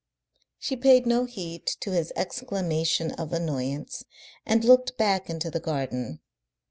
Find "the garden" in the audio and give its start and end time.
5.51-6.21